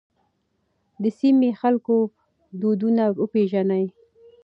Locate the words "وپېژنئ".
3.21-3.85